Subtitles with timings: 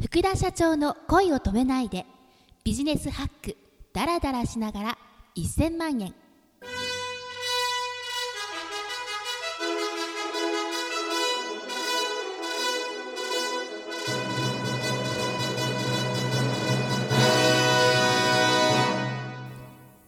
[0.00, 2.06] 福田社長の恋を止めないで
[2.62, 3.56] ビジネスハック
[3.92, 4.98] ダラダラしながら
[5.36, 6.14] 1000万円。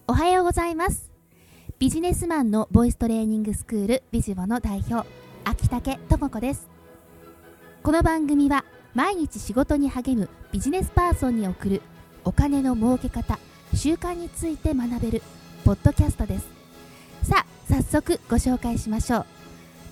[0.07, 1.11] おはようございます。
[1.79, 5.05] ビジネスマンのボイストレーニングスクールビジボの代表
[5.43, 6.69] 秋竹智子です。
[7.83, 8.63] この番組は
[8.93, 11.81] 毎日仕事に励むビジネスパーソンに送る
[12.25, 13.39] お金の儲け方
[13.73, 15.21] 習慣について学べる
[15.63, 16.45] ポッドキャストです。
[17.23, 19.25] さあ早速ご紹介しましょう。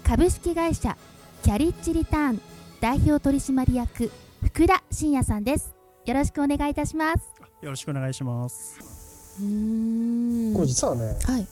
[0.03, 0.97] 株式会社
[1.43, 2.41] キャリッジリターン
[2.81, 4.11] 代表取締役
[4.43, 5.73] 福田真也さんです。
[6.05, 7.19] よろしくお願いいたします。
[7.61, 9.37] よろしくお願いします。
[9.39, 10.53] うーん。
[10.55, 11.47] これ実はねはい。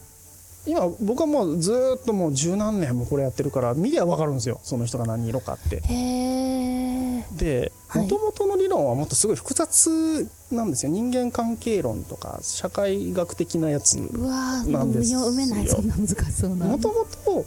[0.65, 4.59] 今僕はもうずーっともう十何年もこれやってるから見りゃ分かるんですよ。
[4.63, 5.77] その人が何色かって。
[5.77, 6.56] へえ
[7.37, 8.03] ではい。
[8.03, 10.91] もともとの理論はもっとすごい複雑なんですよ。
[10.91, 15.19] 人間関係論とか社会学的なやつなんですよ。
[15.19, 16.65] 読めないそんな難しそうな。
[16.65, 17.45] もともと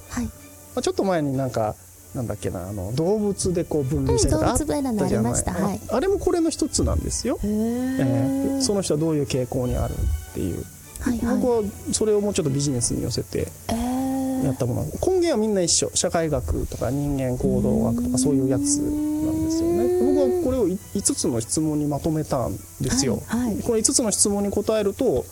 [0.82, 1.74] ちょっと前になんか
[2.14, 5.32] なんだっけなあの動物でこう分類したりとかあったじゃない。
[5.32, 5.80] はい。
[5.90, 10.64] ああれもこれの一つなんですよ、へえーえその人はどういう傾向にあるっていう。
[11.00, 11.36] はいはい。
[11.38, 14.44] 僕はそれをもうちょっとビジネスに寄せてえー。
[14.44, 14.84] やったもの。
[14.84, 15.90] 根源はみんな一緒。
[15.94, 20.00] 社会学とか人間行動学とかそういうやつなんですよね。
[20.00, 23.62] 僕はこれを5つの質問にまとめたんですよ、はいはい。
[23.62, 25.24] この5つの質問に答えると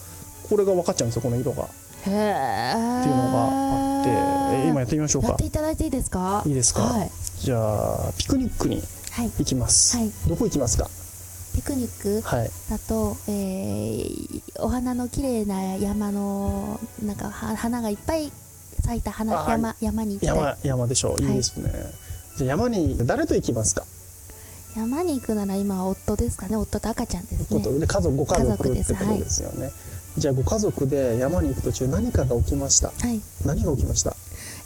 [0.49, 1.65] これが分かっちゃうんですよこの色が。
[1.65, 3.49] っへえていうのが
[3.99, 5.29] あって、えー今やってみましょうか。
[5.29, 6.43] やっていただいていいですか？
[6.47, 6.83] いいですか？
[6.83, 7.11] はい。
[7.41, 10.11] じゃあピクニックにはい行きます、はい。
[10.29, 10.89] どこ行きますか？
[11.55, 12.51] ピクニックはい。
[12.71, 18.33] だと、えーお花の綺麗な山のなんかは花がいっぱい
[18.85, 21.23] 咲いた花山山に行きたい山山でしょう。
[21.23, 21.71] いいですね、
[22.37, 23.85] じゃあ山に誰と行きますか、
[24.79, 26.57] 山に行くなら今は夫ですかね。
[26.57, 27.79] 夫と赤ちゃんですね。
[27.81, 28.93] で家族ご家族です。
[28.93, 29.73] ってことですよね、
[30.17, 32.89] じゃあご家族で山に行く途中何かが起きました？
[32.89, 33.21] はい。
[33.45, 34.15] 何が起きました？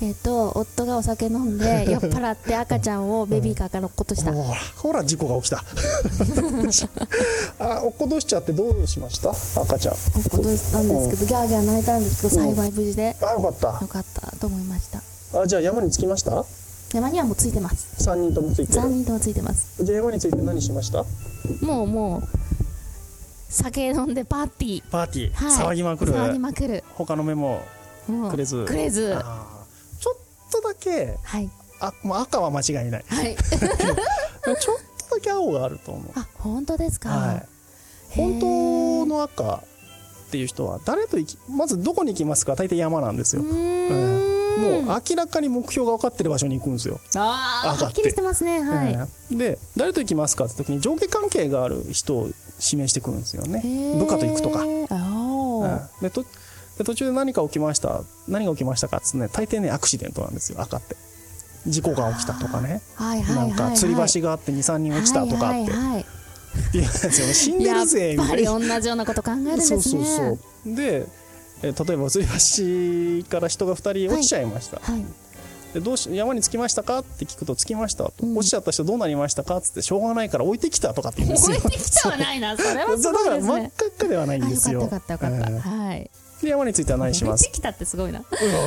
[0.02, 5.64] えっ、と夫がお酒飲んで 酔っ払って赤ちゃんをベビーカーから落っことした、ほらほら事故が起きた。
[7.58, 9.30] あ落っことしちゃってどうしました？
[9.62, 9.94] 赤ちゃん。
[9.94, 13.16] 落っことしたんですけどギャーギャー泣いたんですけどうん幸い無事で。
[13.22, 13.66] あよかった。
[13.80, 15.00] よかったと思いました。
[15.40, 16.44] あじゃあ山に着きました？
[16.92, 18.08] 山にはもうついてます。
[18.08, 19.82] 3人ともついて3る人ともついてます。
[19.84, 21.04] じゃあ山に着いて何しました？
[21.64, 22.22] もうもう
[23.48, 24.90] 酒飲んでパーティー。
[24.90, 25.72] パーティー、はい。
[25.72, 26.12] 騒ぎまくる。
[26.14, 26.84] 騒ぎまくる。
[26.94, 27.62] 他の目も
[28.30, 28.64] くれず。
[28.64, 29.16] くれず。
[30.00, 30.16] ちょっ
[30.50, 31.50] とだけはい。
[31.80, 33.04] あもう赤は間違いない。
[33.06, 33.36] はい。
[33.40, 36.12] ちょっとだけ青があると思う。
[36.14, 37.36] あ本当ですか、はい。
[37.36, 37.42] へ
[38.16, 42.54] 本ー当の赤っていう人は誰と行きまずどこに行きますか？
[42.56, 48.60] 大抵山なんですうよ、ーんもう明らかに目標が分かってる場所に行くんですよ、ああはっきりしてますね。
[48.60, 52.30] はい、ええで誰と行きますかって時に上下関係がある人を
[52.60, 53.62] 指名してくるんですよね。
[53.98, 55.78] 部下と行くとか、あー。
[55.78, 56.24] ええでと
[56.78, 58.02] で途中で何か起きました？
[58.28, 60.96] 何が起きましたかっつってね大抵ねアクシデントなんですよ赤って。
[61.66, 62.80] 事故が起きたとかね。
[62.96, 65.44] はいはいはい、はい、なんか吊り橋があって23人落ちたとかって。
[65.44, 66.06] はいはいはい。
[66.72, 67.34] 言うんですよね。
[67.34, 68.74] 死んでるぜみやっぱりたいな。
[68.76, 69.80] 同じようなこと考えるんですね。
[69.82, 70.74] そうそうそう。
[70.74, 71.21] でえー
[71.62, 72.20] 例えば吊
[73.20, 75.04] り橋から人が2人落ちちゃいました、はい。
[75.74, 78.36] でどうし山に着きましたかって聞くと着きましたと、うん。
[78.36, 81.56] 落ちちゃった人どうなりましたかっつってしょうがないから置いてきたとかって言うんですよ。
[81.58, 83.52] 置いてきたはないなそれは すだからごいですね。
[83.52, 84.82] 真っ赤っかではないんですよ。
[84.82, 86.10] よかったよかった、えはい。
[86.40, 87.42] ーで山に着いては何します？
[87.42, 88.22] 置いてきたってすごいな。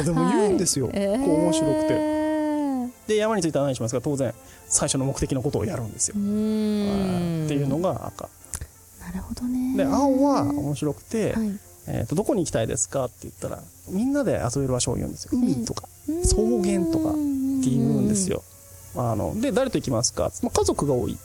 [0.05, 0.95] でも言うんですよ、はい。
[0.95, 1.25] えー。
[1.25, 2.15] こう面白くて。
[3.07, 4.01] で山に着いては何しますか？
[4.01, 4.33] 当然
[4.67, 6.15] 最初の目的のことをやるんですよ。
[6.15, 8.29] っていうのが赤。
[9.05, 9.77] なるほどね。
[9.77, 15.31] で青は面白くて、はいえーと「どこに行きたいですか?」って言ったらみんなで遊べる場所を言うんですよ。
[15.33, 15.83] 海とか
[16.23, 17.13] 草原とかっ
[17.63, 18.43] て言うんですよ。
[18.97, 21.17] あので誰と行きますか、まあ、家族が多い。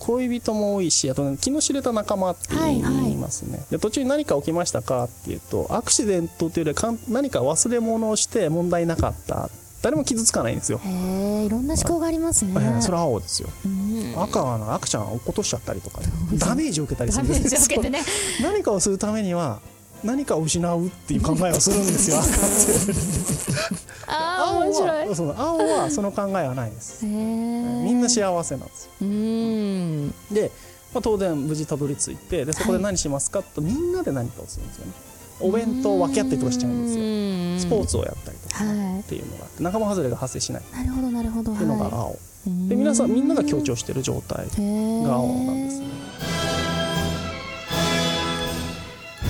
[0.00, 9.50] 恋人も多いしあと、ね、気の知れた仲間ってはいはい言いますね、で途中に何か起きましたかっていうとアクシデントというよりはかん何か忘れ物をして問題なかった
[9.82, 12.52] 誰も傷つかないんですよ、へえいろんな思考がありますね。
[12.54, 13.48] えーそれは青ですよ。
[13.64, 14.14] うん。
[14.22, 18.02] 赤はな赤ちゃんを落っことしちゃったりとかね、ダメージを受けたりするんですジを受けてね。
[18.42, 19.60] 何かをするためには
[20.02, 22.18] 何かを失うっていう考えをするんですよ。
[24.06, 25.08] ああ青面白い。
[25.08, 27.04] はそう青はその考えはないです。
[27.04, 28.90] へえみんな幸せなんですよ。
[29.02, 30.14] うーん。
[30.30, 30.50] で、
[30.94, 34.92] まあ、当然無事たどり着いてでそこで何しますかとみんなで何かをするんですよね
[35.40, 37.04] お弁当を分け合ったりとかしちゃうんですよ。
[37.04, 40.62] よスポーツをやったりとかはいっていうのがあって仲間外れが発生しない。
[40.72, 41.52] なるほどなるほど。
[41.52, 42.12] っていうのがは青
[42.46, 42.68] い。
[42.68, 45.86] で皆さんみんなが強調してる状態がが青なんですね。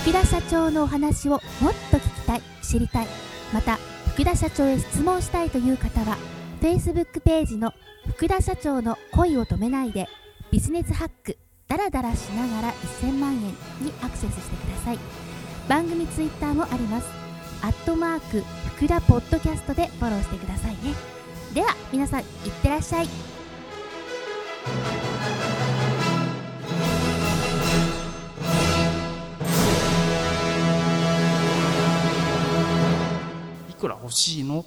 [0.02, 1.40] 福田社長のお話をもっ
[1.90, 2.42] と聞きたい。
[2.62, 3.06] 知りたい。
[3.52, 3.78] また
[4.14, 6.18] 福田社長へ質問したいという方は
[6.60, 7.72] Facebook ページの
[8.08, 10.08] 福田社長の恋を止めないで
[10.50, 11.38] ビジネスハック
[11.68, 14.98] ダラダラしながら1000万円にアクセスしてください
[15.68, 17.08] 番組ツイッターもあります。
[17.62, 18.42] アットマーク
[18.76, 20.94] 福田ポッドキャストでフォローしてくださいね。
[21.52, 22.26] では皆さんいっ
[22.62, 23.04] てらっしゃい。
[23.04, 23.08] い
[33.74, 34.64] くら欲しいの？